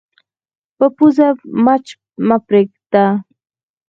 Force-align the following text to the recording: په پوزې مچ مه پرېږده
په 0.77 0.85
پوزې 0.95 1.29
مچ 1.65 1.85
مه 2.27 2.37
پرېږده 2.47 3.05